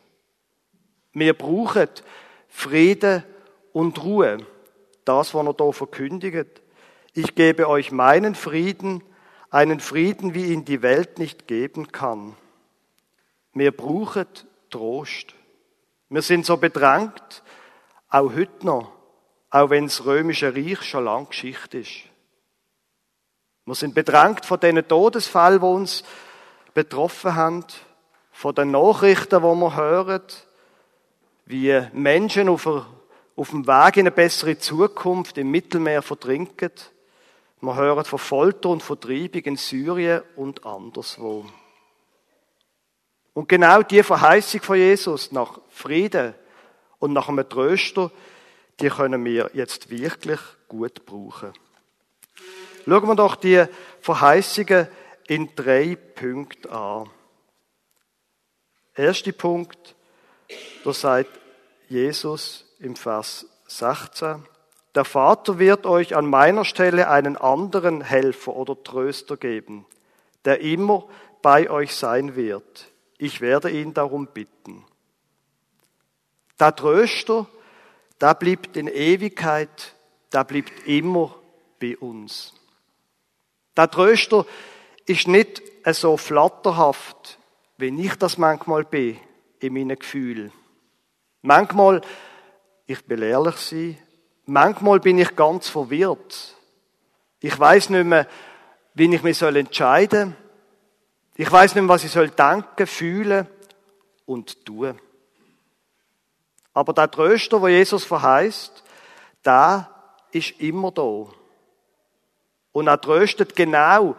Wir 1.12 1.34
brauchen 1.34 1.88
Frieden 2.48 3.22
und 3.72 4.02
Ruhe. 4.02 4.38
Das, 5.04 5.34
was 5.34 5.46
er 5.46 5.54
hier 5.56 5.72
verkündigt. 5.72 6.62
Ich 7.14 7.34
gebe 7.34 7.68
euch 7.68 7.92
meinen 7.92 8.34
Frieden, 8.34 9.04
einen 9.50 9.78
Frieden, 9.78 10.34
wie 10.34 10.52
ihn 10.52 10.64
die 10.64 10.82
Welt 10.82 11.18
nicht 11.18 11.46
geben 11.46 11.92
kann. 11.92 12.34
Wir 13.52 13.70
brauchen 13.70 14.26
Trost. 14.70 15.34
Wir 16.08 16.22
sind 16.22 16.44
so 16.44 16.56
bedrängt, 16.56 17.42
auch 18.08 18.32
heute 18.34 18.66
noch, 18.66 18.92
auch 19.50 19.70
wenn 19.70 19.86
das 19.86 20.04
römische 20.04 20.54
Reich 20.54 20.82
schon 20.82 21.04
lang 21.04 21.28
Geschichte 21.28 21.78
ist. 21.78 22.04
Wir 23.64 23.74
sind 23.74 23.94
bedrängt 23.94 24.46
von 24.46 24.58
diesen 24.60 24.86
Todesfällen, 24.86 25.60
die 25.60 25.66
uns 25.66 26.04
betroffen 26.72 27.34
haben, 27.34 27.64
von 28.32 28.54
den 28.54 28.70
Nachrichten, 28.70 29.42
die 29.42 29.46
wir 29.46 29.76
hören, 29.76 30.22
wie 31.46 31.82
Menschen 31.92 32.48
auf 32.48 32.62
dem 32.62 33.66
Weg 33.66 33.96
in 33.96 34.02
eine 34.06 34.10
bessere 34.10 34.58
Zukunft 34.58 35.38
im 35.38 35.50
Mittelmeer 35.50 36.02
verdrinken. 36.02 36.72
Wir 37.60 37.74
hören 37.74 38.04
von 38.04 38.18
Folter 38.18 38.68
und 38.68 38.82
Vertreibung 38.82 39.42
in 39.42 39.56
Syrien 39.56 40.22
und 40.36 40.64
anderswo. 40.64 41.44
Und 43.34 43.48
genau 43.48 43.82
die 43.82 44.02
Verheißung 44.02 44.62
von 44.62 44.76
Jesus 44.76 45.32
nach 45.32 45.60
Frieden 45.68 46.34
und 46.98 47.12
nach 47.12 47.28
einem 47.28 47.48
Tröster, 47.48 48.10
die 48.80 48.88
können 48.88 49.24
wir 49.24 49.50
jetzt 49.54 49.90
wirklich 49.90 50.40
gut 50.68 51.04
brauchen. 51.06 51.52
Schauen 52.84 53.06
wir 53.06 53.14
doch 53.14 53.36
die 53.36 53.64
Verheißungen 54.00 54.88
in 55.26 55.54
drei 55.54 55.96
Punkten 55.96 56.70
an. 56.70 57.10
Erster 58.94 59.32
Punkt, 59.32 59.94
da 60.84 60.92
sagt 60.92 61.30
Jesus 61.88 62.64
im 62.80 62.96
Vers 62.96 63.46
16, 63.66 64.44
der 64.94 65.04
Vater 65.04 65.58
wird 65.58 65.86
euch 65.86 66.16
an 66.16 66.26
meiner 66.26 66.64
Stelle 66.64 67.08
einen 67.08 67.36
anderen 67.36 68.00
Helfer 68.00 68.56
oder 68.56 68.82
Tröster 68.82 69.36
geben, 69.36 69.86
der 70.44 70.60
immer 70.60 71.06
bei 71.42 71.70
euch 71.70 71.94
sein 71.94 72.34
wird. 72.34 72.90
Ich 73.18 73.40
werde 73.40 73.70
ihn 73.70 73.94
darum 73.94 74.26
bitten. 74.26 74.84
Der 76.58 76.74
Tröster, 76.74 77.46
der 78.20 78.34
bleibt 78.34 78.76
in 78.76 78.88
Ewigkeit, 78.88 79.94
der 80.32 80.44
bleibt 80.44 80.86
immer 80.86 81.34
bei 81.80 81.96
uns. 81.96 82.54
Der 83.76 83.90
Tröster 83.90 84.44
ist 85.06 85.28
nicht 85.28 85.62
so 85.86 86.16
flatterhaft, 86.16 87.38
wie 87.76 88.04
ich 88.04 88.14
das 88.16 88.38
manchmal 88.38 88.84
bin 88.84 89.18
in 89.60 89.72
meinen 89.72 89.98
Gefühlen. 89.98 90.52
Manchmal, 91.42 92.00
ich 92.86 93.08
will 93.08 93.22
ehrlich 93.22 93.56
sein, 93.56 93.98
manchmal 94.46 94.98
bin 94.98 95.18
ich 95.18 95.36
ganz 95.36 95.68
verwirrt. 95.68 96.56
Ich 97.40 97.58
weiß 97.58 97.90
nicht 97.90 98.04
mehr, 98.04 98.26
wie 98.94 99.14
ich 99.14 99.22
mich 99.22 99.40
entscheiden 99.40 100.30
soll. 100.30 100.48
Ich 101.36 101.52
weiß 101.52 101.76
nicht 101.76 101.82
mehr, 101.84 101.94
was 101.94 102.02
ich 102.02 102.10
soll 102.10 102.30
denken, 102.30 102.86
fühlen 102.86 103.46
und 104.26 104.66
tun. 104.66 104.98
Aber 106.78 106.92
der 106.92 107.10
Tröster, 107.10 107.60
wo 107.60 107.66
Jesus 107.66 108.04
verheißt, 108.04 108.84
der 109.44 109.90
ist 110.30 110.60
immer 110.60 110.92
da. 110.92 111.26
Und 112.70 112.86
er 112.86 113.00
tröstet 113.00 113.56
genau 113.56 114.14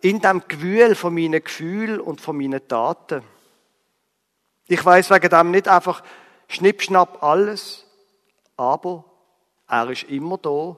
in 0.00 0.20
dem 0.20 0.46
Gewühl 0.46 0.94
von 0.94 1.12
meinen 1.12 1.42
Gefühlen 1.42 2.00
und 2.00 2.20
von 2.20 2.36
meinen 2.36 2.68
Taten. 2.68 3.24
Ich 4.68 4.84
weiß 4.84 5.10
wegen 5.10 5.28
dem 5.28 5.50
nicht 5.50 5.66
einfach 5.66 6.04
schnippschnapp 6.46 7.20
alles, 7.20 7.84
aber 8.56 9.04
er 9.66 9.90
ist 9.90 10.04
immer 10.04 10.38
da 10.38 10.76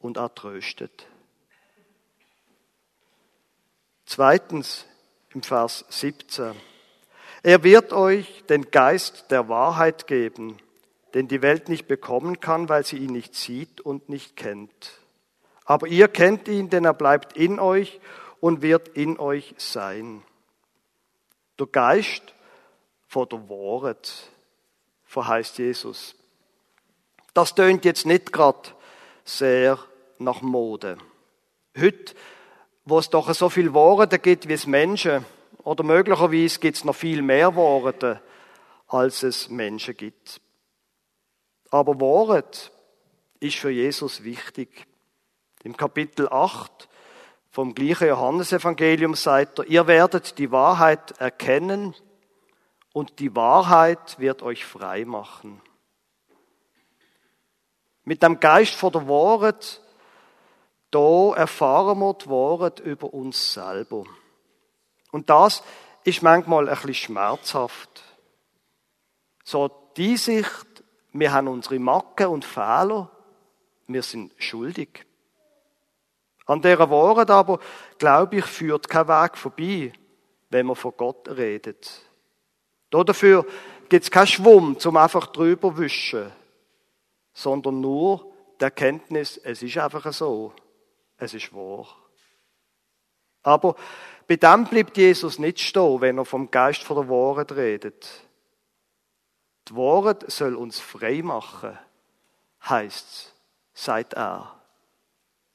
und 0.00 0.16
er 0.16 0.34
tröstet. 0.34 1.06
Zweitens 4.06 4.86
im 5.34 5.42
Vers 5.42 5.84
17. 5.90 6.54
Er 7.44 7.62
wird 7.62 7.92
euch 7.92 8.42
den 8.48 8.70
Geist 8.70 9.30
der 9.30 9.50
Wahrheit 9.50 10.06
geben, 10.06 10.56
den 11.12 11.28
die 11.28 11.42
Welt 11.42 11.68
nicht 11.68 11.86
bekommen 11.86 12.40
kann, 12.40 12.70
weil 12.70 12.86
sie 12.86 12.96
ihn 12.96 13.12
nicht 13.12 13.34
sieht 13.34 13.82
und 13.82 14.08
nicht 14.08 14.34
kennt. 14.34 14.92
Aber 15.66 15.86
ihr 15.86 16.08
kennt 16.08 16.48
ihn, 16.48 16.70
denn 16.70 16.86
er 16.86 16.94
bleibt 16.94 17.36
in 17.36 17.60
euch 17.60 18.00
und 18.40 18.62
wird 18.62 18.88
in 18.88 19.18
euch 19.18 19.54
sein. 19.58 20.22
Der 21.58 21.66
Geist 21.66 22.22
vor 23.08 23.26
der 23.26 23.46
Wahrheit, 23.50 24.10
verheißt 25.04 25.58
Jesus. 25.58 26.14
Das 27.34 27.54
tönt 27.54 27.84
jetzt 27.84 28.06
nicht 28.06 28.32
gerade 28.32 28.70
sehr 29.22 29.78
nach 30.18 30.40
Mode. 30.40 30.96
Heute, 31.78 32.14
wo 32.86 32.98
es 32.98 33.10
doch 33.10 33.34
so 33.34 33.50
viel 33.50 33.74
Worte 33.74 34.18
gibt 34.18 34.48
wie 34.48 34.54
es 34.54 34.66
Menschen, 34.66 35.26
oder 35.64 35.82
möglicherweise 35.82 36.60
gibt 36.60 36.76
es 36.76 36.84
noch 36.84 36.94
viel 36.94 37.22
mehr 37.22 37.54
Worte, 37.56 38.20
als 38.86 39.22
es 39.22 39.48
Menschen 39.48 39.96
gibt. 39.96 40.40
Aber 41.70 41.98
Wort 42.00 42.70
ist 43.40 43.56
für 43.56 43.70
Jesus 43.70 44.22
wichtig. 44.22 44.86
Im 45.64 45.76
Kapitel 45.76 46.28
8 46.28 46.88
vom 47.50 47.74
gleichen 47.74 48.08
Johannesevangelium 48.08 49.14
sagt 49.14 49.60
er, 49.60 49.66
ihr 49.66 49.86
werdet 49.86 50.38
die 50.38 50.50
Wahrheit 50.50 51.12
erkennen 51.18 51.94
und 52.92 53.18
die 53.18 53.34
Wahrheit 53.34 54.18
wird 54.18 54.42
euch 54.42 54.64
frei 54.64 55.04
machen. 55.04 55.62
Mit 58.04 58.22
dem 58.22 58.38
Geist 58.38 58.74
vor 58.74 58.90
der 58.90 59.08
Wahrheit, 59.08 59.80
da 60.90 61.34
erfahren 61.34 61.98
wir 61.98 62.14
die 62.14 62.28
Wahrheit 62.28 62.80
über 62.80 63.14
uns 63.14 63.54
selber. 63.54 64.04
Und 65.14 65.30
das 65.30 65.62
ist 66.02 66.24
manchmal 66.24 66.68
ein 66.68 66.74
bisschen 66.74 66.94
schmerzhaft. 66.94 68.02
So 69.44 69.70
die 69.96 70.16
Sicht, 70.16 70.82
wir 71.12 71.32
haben 71.32 71.46
unsere 71.46 71.78
Macken 71.78 72.26
und 72.26 72.44
Fehler, 72.44 73.08
wir 73.86 74.02
sind 74.02 74.32
schuldig. 74.42 75.06
An 76.46 76.60
dieser 76.60 76.90
Wahrheit 76.90 77.30
aber, 77.30 77.60
glaube 77.96 78.38
ich, 78.38 78.44
führt 78.44 78.88
kein 78.88 79.06
Weg 79.06 79.38
vorbei, 79.38 79.92
wenn 80.50 80.66
man 80.66 80.74
von 80.74 80.94
Gott 80.96 81.28
redet. 81.28 82.02
Dafür 82.90 83.46
gibt 83.88 84.02
es 84.02 84.10
keinen 84.10 84.26
Schwumm 84.26 84.80
zum 84.80 84.96
einfach 84.96 85.28
drüber 85.28 85.78
wischen, 85.78 86.32
sondern 87.32 87.80
nur 87.80 88.32
der 88.58 88.72
Kenntnis, 88.72 89.36
es 89.36 89.62
ist 89.62 89.78
einfach 89.78 90.12
so, 90.12 90.52
es 91.18 91.34
ist 91.34 91.54
wahr. 91.54 91.86
Aber 93.44 93.76
bei 94.26 94.36
dem 94.36 94.64
bleibt 94.64 94.96
Jesus 94.96 95.38
nicht 95.38 95.60
stehen, 95.60 96.00
wenn 96.00 96.18
er 96.18 96.24
vom 96.24 96.50
Geist 96.50 96.82
von 96.82 96.96
der 96.96 97.08
Wahrheit 97.08 97.52
redet. 97.52 98.08
Die 99.68 99.76
Wahrheit 99.76 100.30
soll 100.30 100.54
uns 100.54 100.80
frei 100.80 101.22
machen, 101.22 101.78
heißt 102.68 103.34
sagt 103.74 104.14
er. 104.14 104.60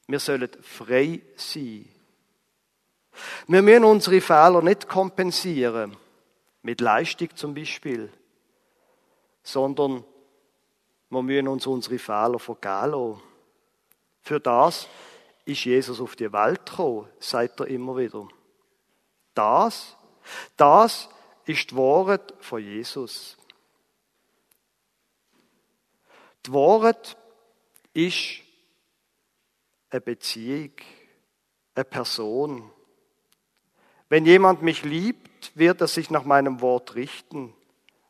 Wir 0.06 0.20
sollen 0.20 0.50
frei 0.62 1.22
sein. 1.36 1.88
Wir 3.48 3.62
müssen 3.62 3.84
unsere 3.84 4.20
Fehler 4.20 4.62
nicht 4.62 4.88
kompensieren, 4.88 5.96
mit 6.62 6.80
Leistung 6.80 7.34
zum 7.34 7.54
Beispiel, 7.54 8.12
sondern 9.42 10.04
wir 11.08 11.22
müssen 11.22 11.48
uns 11.48 11.66
unsere 11.66 11.98
Fehler 11.98 12.38
vergehen 12.38 12.90
lassen. 12.90 13.22
Für 14.20 14.38
das 14.38 14.86
ist 15.44 15.64
Jesus 15.64 16.00
auf 16.00 16.14
die 16.14 16.32
Welt 16.32 16.66
gekommen, 16.66 17.08
sagt 17.18 17.60
er 17.60 17.66
immer 17.66 17.96
wieder. 17.96 18.28
Das, 19.40 19.96
das 20.58 21.08
ist 21.46 21.70
die 21.70 21.76
Wahrheit 21.76 22.34
von 22.40 22.62
Jesus. 22.62 23.38
Die 26.44 26.52
Wahrheit 26.52 27.16
ist 27.94 28.42
eine 29.88 30.02
Beziehung, 30.02 30.72
eine 31.74 31.84
Person. 31.86 32.70
Wenn 34.10 34.26
jemand 34.26 34.60
mich 34.60 34.84
liebt, 34.84 35.56
wird 35.56 35.80
er 35.80 35.88
sich 35.88 36.10
nach 36.10 36.24
meinem 36.24 36.60
Wort 36.60 36.94
richten. 36.94 37.54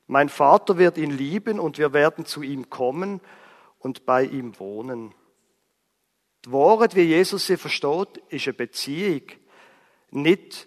Mein 0.09 0.31
Vater 0.31 0.79
wird 0.79 0.99
ihn 0.99 1.13
lieben 1.13 1.61
und 1.61 1.79
wir 1.79 1.93
werden 1.93 2.27
zu 2.27 2.43
ihm 2.43 2.71
kommen 2.71 3.21
und 3.79 4.05
bei 4.05 4.25
ihm 4.25 4.59
wohnen. 4.59 5.15
Die 6.45 6.51
Wahrheit, 6.51 6.97
wie 6.97 7.03
Jesus 7.03 7.47
sie 7.47 7.57
versteht, 7.57 8.17
ist 8.31 8.49
eine 8.49 8.55
Beziehung, 8.55 9.23
nicht 10.11 10.67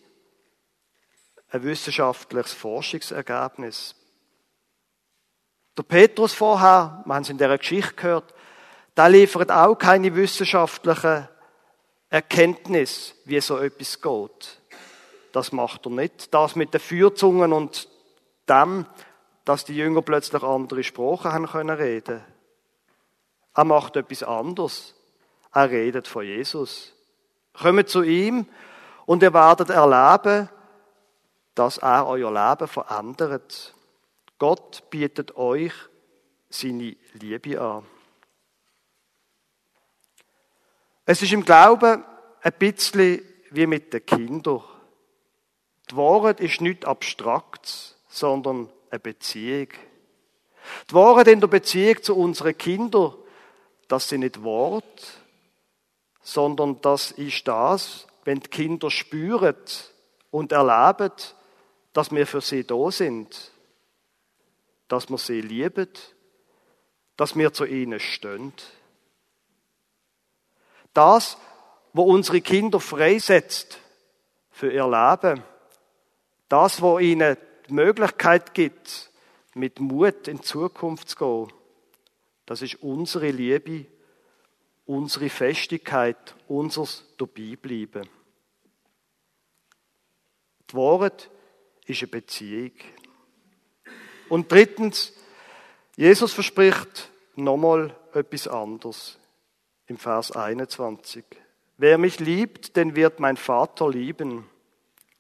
ein 1.54 1.64
wissenschaftliches 1.64 2.52
Forschungsergebnis. 2.52 3.96
Der 5.78 5.84
Petrus 5.84 6.34
vorher, 6.34 7.04
wir 7.06 7.14
haben 7.14 7.22
es 7.22 7.30
in 7.30 7.38
dieser 7.38 7.58
Geschichte 7.58 7.94
gehört, 7.94 8.34
der 8.98 9.10
liefert 9.10 9.52
auch 9.52 9.76
keine 9.76 10.16
wissenschaftliche 10.16 11.30
Erkenntnis, 12.10 13.16
wie 13.26 13.40
so 13.40 13.60
etwas 13.60 14.02
geht. 14.02 14.62
Das 15.32 15.52
macht 15.52 15.86
er 15.86 15.92
nicht. 15.92 16.34
Das 16.34 16.56
mit 16.56 16.74
den 16.74 16.82
Feuerzungen 16.82 17.54
und 17.54 17.88
dem, 18.50 18.88
dass 19.46 19.66
die 19.66 19.76
Jünger 19.76 20.02
plötzlich 20.02 20.42
andere 20.44 20.84
Sprachen 20.84 21.34
haben 21.34 21.48
können 21.48 21.76
reden. 21.76 22.24
Er 23.56 23.64
macht 23.64 23.96
etwas 23.96 24.24
anderes. 24.24 24.96
Er 25.54 25.70
redet 25.70 26.08
von 26.08 26.26
Jesus. 26.26 26.94
Kommt 27.54 27.90
zu 27.90 28.02
ihm 28.02 28.48
und 29.06 29.22
ihr 29.22 29.34
werdet 29.34 29.70
erleben, 29.70 30.50
dass 31.56 31.78
er 31.78 32.08
euer 32.08 32.32
Leben 32.32 32.68
verändert. 32.68 33.74
Gott 34.40 34.90
bietet 34.90 35.36
euch 35.36 35.74
seine 36.50 36.96
Liebe 37.14 37.62
an. 37.62 37.86
Es 41.06 41.22
ist 41.22 41.34
im 41.34 41.44
Glauben 41.44 42.04
ein 42.42 42.54
bisschen 42.58 43.22
wie 43.52 43.68
mit 43.68 43.94
den 43.94 44.06
Kindern. 44.06 44.64
Die 45.92 45.98
Wahrheit 45.98 46.40
ist 46.40 46.62
nicht 46.62 46.86
abstrakt, 46.86 47.98
sondern 48.08 48.70
eine 48.90 49.00
Beziehung. 49.00 49.68
Die 50.90 50.94
Wahrheit 50.94 51.28
in 51.28 51.42
der 51.42 51.48
Beziehung 51.48 52.02
zu 52.02 52.16
unseren 52.16 52.58
Kindern, 52.58 53.16
das 53.88 54.10
sind 54.10 54.22
nicht 54.22 54.44
Worte, 54.44 55.04
sondern 56.22 56.80
das 56.82 57.12
ist 57.12 57.48
das, 57.48 58.08
wenn 58.24 58.40
die 58.40 58.50
Kinder 58.50 58.90
spüren 58.90 59.58
und 60.32 60.54
erleben, 60.54 61.12
dass 61.94 62.12
wir 62.12 62.28
für 62.28 62.42
sie 62.42 62.64
da 62.64 62.92
sind, 62.92 63.52
dass 64.88 65.10
wir 65.10 65.18
sie 65.18 65.42
lieben, 65.42 65.90
dass 67.16 67.36
wir 67.36 67.54
zu 67.54 67.66
ihnen 67.66 68.00
stehen. 68.00 68.54
Das, 70.94 71.38
wo 71.94 72.04
unsere 72.04 72.42
Kinder 72.42 72.80
freisetzt 72.80 73.80
für 74.52 74.72
ihr 74.72 74.88
Leben, 74.88 75.44
das, 76.50 76.82
wo 76.82 77.00
ihnen 77.00 77.38
die 77.68 77.74
Möglichkeit 77.74 78.54
gibt, 78.54 79.12
mit 79.54 79.80
Mut 79.80 80.28
in 80.28 80.42
Zukunft 80.42 81.10
zu 81.10 81.18
gehen, 81.18 81.54
das 82.46 82.62
ist 82.62 82.76
unsere 82.76 83.30
Liebe, 83.32 83.86
unsere 84.86 85.30
Festigkeit, 85.30 86.36
unseres 86.48 87.06
Dabeibleiben. 87.18 88.10
Die 90.70 90.76
Wahrheit 90.76 91.30
ist 91.86 92.02
eine 92.02 92.08
Beziehung. 92.08 92.72
Und 94.30 94.52
drittens, 94.52 95.14
Jesus 95.96 96.34
verspricht 96.34 97.10
nochmal 97.36 97.96
etwas 98.14 98.48
anderes 98.48 99.20
im 99.88 99.98
Vers 99.98 100.32
21. 100.32 101.24
Wer 101.78 101.98
mich 101.98 102.20
liebt, 102.20 102.76
den 102.78 102.96
wird 102.96 103.20
mein 103.20 103.38
Vater 103.38 103.90
lieben. 103.90 104.50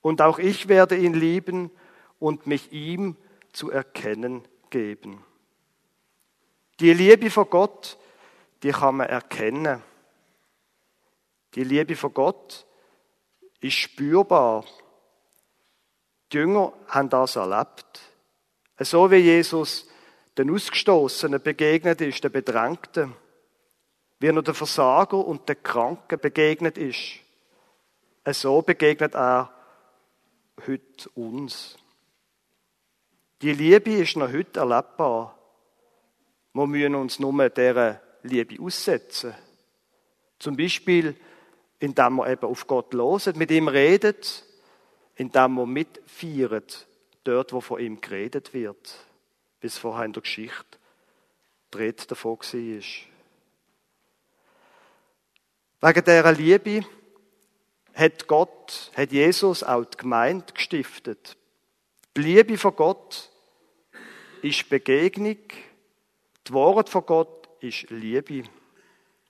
Und 0.02 0.22
auch 0.22 0.40
ich 0.40 0.68
werde 0.68 0.98
ihn 0.98 1.14
lieben 1.14 1.72
und 2.20 2.48
mich 2.48 2.72
ihm 2.72 3.18
zu 3.52 3.70
erkennen 3.70 4.48
geben. 4.70 5.24
Die 6.80 6.94
Liebe 6.94 7.30
von 7.30 7.50
Gott, 7.50 7.98
die 8.64 8.72
kann 8.72 8.98
man 8.98 9.08
erkennen. 9.08 9.82
Die 11.56 11.64
Liebe 11.64 11.96
von 11.96 12.14
Gott 12.14 12.66
ist 13.60 13.76
spürbar. 13.76 14.66
Die 16.34 16.38
Jünger 16.38 16.74
haben 16.88 17.10
das 17.10 17.36
erlebt. 17.36 18.02
So 18.80 19.10
wie 19.12 19.18
Jesus 19.18 19.88
den 20.38 20.50
Ausgestoßenen 20.50 21.42
begegnet 21.42 22.02
ist, 22.02 22.24
den 22.24 22.32
Bedrängten 22.32 23.14
wie 24.24 24.28
er 24.28 24.42
der 24.42 24.54
Versager 24.54 25.18
und 25.18 25.50
der 25.50 25.58
Kranken 25.58 26.18
begegnet 26.18 26.78
ist. 26.78 27.20
So 28.26 28.62
begegnet 28.62 29.16
er 29.16 29.52
heute 30.66 31.10
uns. 31.16 31.78
Die 33.42 33.52
Liebe 33.52 33.92
ist 33.92 34.16
noch 34.16 34.32
heute 34.32 34.62
erlebbar. 34.62 35.38
Wir 36.54 36.68
müssen 36.68 36.96
uns 36.96 37.20
nur 37.20 37.50
dieser 37.50 38.00
Liebe 38.22 38.64
aussetzen. 38.64 39.36
Zum 40.40 40.56
Beispiel, 40.56 41.18
indem 41.80 42.16
wir 42.16 42.30
eben 42.30 42.46
auf 42.46 42.66
Gott 42.66 42.94
losen, 42.94 43.38
mit 43.38 43.52
ihm 43.52 43.68
redet, 43.68 44.46
indem 45.16 45.56
wir 45.56 45.66
mitfeiern, 45.66 46.64
dort, 47.24 47.54
wo 47.54 47.62
von 47.62 47.80
ihm 47.80 48.02
geredet 48.02 48.54
wird, 48.54 48.98
bis 49.60 49.78
vorher 49.78 50.06
in 50.06 50.14
der 50.14 50.22
Geschichte 50.24 50.78
dreht 51.72 52.10
davon 52.10 52.38
war. 52.38 52.84
Wegen 55.82 56.06
dieser 56.06 56.32
Liebe 56.32 56.86
hat 57.94 58.28
Gott, 58.28 58.92
hat 58.96 59.12
Jesus 59.12 59.64
auch 59.64 59.86
die 59.86 59.98
Gemeinde 59.98 60.54
gestiftet. 60.54 61.36
Die 62.16 62.22
Liebe 62.22 62.58
von 62.58 62.76
Gott 62.76 63.30
ist 64.42 64.70
Begegnung. 64.70 65.38
Die 66.48 66.54
Worte 66.54 66.92
von 66.92 67.06
Gott 67.06 67.50
ist 67.60 67.90
Liebe. 67.90 68.44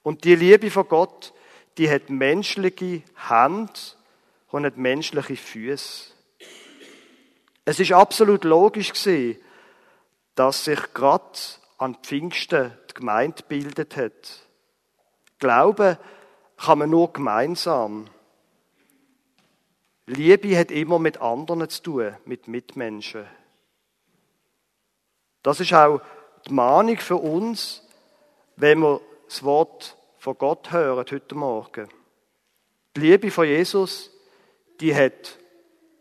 Und 0.01 0.23
die 0.25 0.35
Liebe 0.35 0.69
von 0.69 0.87
Gott, 0.87 1.33
die 1.77 1.89
hat 1.89 2.09
menschliche 2.09 3.03
Hand 3.15 3.97
und 4.53 4.67
hat 4.67 4.77
menschliche 4.77 5.35
Füße. 5.35 6.11
Es 7.65 7.79
ist 7.79 7.91
absolut 7.91 8.43
logisch 8.43 8.93
gewesen, 8.93 9.41
dass 10.35 10.65
sich 10.65 10.79
gerade 10.93 11.39
an 11.79 11.95
Pfingsten 12.03 12.71
die 12.87 12.93
Gemeinde 12.93 13.41
bildet 13.47 13.97
hat. 13.97 14.45
Glaube 15.39 15.97
kann 16.57 16.77
man 16.77 16.91
nur 16.91 17.11
gemeinsam. 17.11 18.05
Liebe 20.05 20.55
hat 20.55 20.69
immer 20.69 20.99
mit 20.99 21.19
anderen 21.19 21.67
zu 21.67 21.81
tun, 21.81 22.15
mit 22.25 22.47
Mitmenschen. 22.47 23.25
Das 25.41 25.59
ist 25.61 25.73
auch 25.73 25.99
die 26.45 26.53
Mahnung 26.53 26.97
für 26.97 27.15
uns, 27.15 27.81
wenn 28.57 28.81
wir 28.81 29.01
das 29.25 29.41
Wort 29.41 29.97
von 30.19 30.37
Gott 30.37 30.71
hören 30.71 31.05
heute 31.09 31.33
Morgen. 31.33 31.89
Die 32.95 32.99
Liebe 32.99 33.31
von 33.31 33.47
Jesus, 33.47 34.12
die 34.83 34.93
hat 34.93 35.39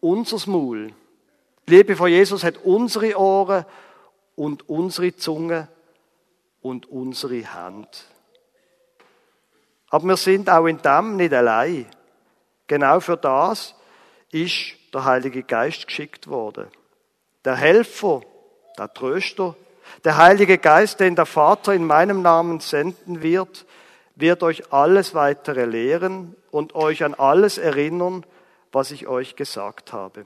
unser 0.00 0.50
Maul. 0.50 0.92
Die 1.68 1.76
Liebe 1.76 1.94
von 1.94 2.10
Jesus 2.10 2.42
hat 2.42 2.58
unsere 2.64 3.16
Ohren 3.16 3.64
und 4.34 4.68
unsere 4.68 5.14
Zunge 5.14 5.68
und 6.62 6.90
unsere 6.90 7.54
Hand. 7.54 8.06
Aber 9.88 10.04
wir 10.08 10.16
sind 10.16 10.50
auch 10.50 10.66
in 10.66 10.78
dem 10.78 11.14
nicht 11.14 11.32
allein. 11.32 11.86
Genau 12.66 12.98
für 12.98 13.16
das 13.16 13.76
ist 14.32 14.74
der 14.92 15.04
Heilige 15.04 15.44
Geist 15.44 15.86
geschickt 15.86 16.26
worden. 16.26 16.66
Der 17.44 17.54
Helfer, 17.54 18.22
der 18.76 18.92
Tröster, 18.92 19.54
der 20.02 20.16
Heilige 20.16 20.58
Geist, 20.58 20.98
den 20.98 21.14
der 21.14 21.26
Vater 21.26 21.72
in 21.72 21.86
meinem 21.86 22.20
Namen 22.20 22.58
senden 22.58 23.22
wird, 23.22 23.64
wird 24.16 24.42
euch 24.42 24.72
alles 24.72 25.14
weitere 25.14 25.66
lehren 25.66 26.34
und 26.50 26.74
euch 26.74 27.04
an 27.04 27.14
alles 27.14 27.58
erinnern, 27.58 28.24
was 28.72 28.90
ich 28.90 29.06
euch 29.06 29.36
gesagt 29.36 29.92
habe. 29.92 30.24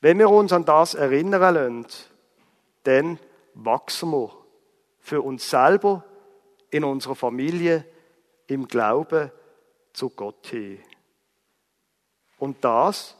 Wenn 0.00 0.18
wir 0.18 0.28
uns 0.28 0.52
an 0.52 0.66
das 0.66 0.94
erinnern 0.94 1.54
lassen, 1.54 1.86
dann 2.82 3.18
wachsen 3.54 4.10
wir 4.10 4.30
für 5.00 5.22
uns 5.22 5.48
selber 5.48 6.04
in 6.70 6.84
unserer 6.84 7.14
Familie 7.14 7.84
im 8.46 8.68
Glaube 8.68 9.32
zu 9.94 10.10
Gott 10.10 10.46
hin. 10.48 10.82
Und 12.38 12.62
das 12.64 13.16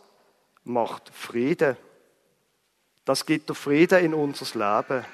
macht 0.65 1.09
Frieden. 1.09 1.77
Das 3.05 3.25
gibt 3.25 3.49
der 3.49 3.57
Frieden 3.57 4.05
in 4.05 4.15
unser 4.15 4.47
Leben. 4.59 5.07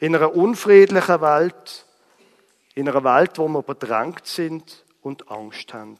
In 0.00 0.16
einer 0.16 0.34
unfriedlichen 0.34 1.20
Welt, 1.20 1.86
in 2.74 2.88
einer 2.88 3.04
Welt, 3.04 3.38
wo 3.38 3.46
wir 3.46 3.62
bedrängt 3.62 4.26
sind 4.26 4.84
und 5.02 5.30
Angst 5.30 5.72
haben. 5.72 5.98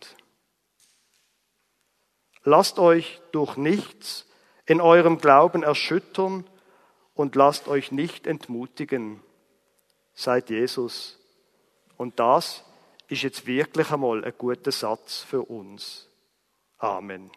Lasst 2.44 2.78
euch 2.78 3.20
durch 3.32 3.56
nichts 3.56 4.26
in 4.66 4.80
eurem 4.80 5.18
Glauben 5.18 5.62
erschüttern 5.62 6.44
und 7.14 7.34
lasst 7.34 7.68
euch 7.68 7.90
nicht 7.90 8.26
entmutigen. 8.26 9.22
Seid 10.14 10.50
Jesus 10.50 11.18
und 11.96 12.20
das 12.20 12.64
ist 13.08 13.22
jetzt 13.22 13.46
wirklich 13.46 13.90
einmal 13.90 14.24
ein 14.24 14.34
guter 14.36 14.72
Satz 14.72 15.22
für 15.22 15.42
uns. 15.42 16.08
Amen. 16.78 17.30